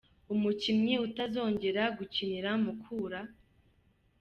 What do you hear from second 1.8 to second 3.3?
gukinira Mukura